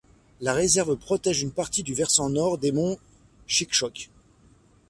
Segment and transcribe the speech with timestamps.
[0.39, 2.97] La réserve protège une partie du versant nord des monts
[3.45, 4.09] Chic-Chocs.